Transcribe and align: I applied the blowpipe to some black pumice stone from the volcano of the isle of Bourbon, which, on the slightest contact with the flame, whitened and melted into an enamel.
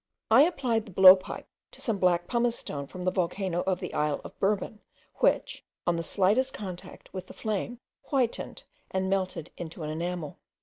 I 0.31 0.41
applied 0.41 0.87
the 0.87 0.91
blowpipe 0.91 1.45
to 1.69 1.79
some 1.79 1.99
black 1.99 2.25
pumice 2.25 2.57
stone 2.57 2.87
from 2.87 3.05
the 3.05 3.11
volcano 3.11 3.61
of 3.67 3.79
the 3.79 3.93
isle 3.93 4.19
of 4.23 4.39
Bourbon, 4.39 4.79
which, 5.17 5.63
on 5.85 5.95
the 5.95 6.01
slightest 6.01 6.55
contact 6.55 7.13
with 7.13 7.27
the 7.27 7.35
flame, 7.35 7.79
whitened 8.05 8.63
and 8.89 9.11
melted 9.11 9.51
into 9.57 9.83
an 9.83 9.91
enamel. 9.91 10.39